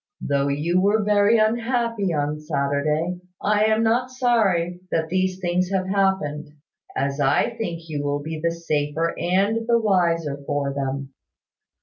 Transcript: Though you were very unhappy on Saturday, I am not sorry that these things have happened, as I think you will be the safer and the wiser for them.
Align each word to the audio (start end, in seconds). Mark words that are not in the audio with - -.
Though 0.19 0.47
you 0.47 0.81
were 0.81 1.03
very 1.03 1.37
unhappy 1.37 2.11
on 2.11 2.39
Saturday, 2.39 3.19
I 3.39 3.65
am 3.65 3.83
not 3.83 4.09
sorry 4.09 4.79
that 4.89 5.09
these 5.09 5.39
things 5.39 5.69
have 5.69 5.85
happened, 5.87 6.49
as 6.97 7.19
I 7.19 7.51
think 7.51 7.81
you 7.87 8.03
will 8.03 8.17
be 8.23 8.39
the 8.41 8.49
safer 8.49 9.13
and 9.19 9.67
the 9.67 9.77
wiser 9.79 10.41
for 10.47 10.73
them. 10.73 11.13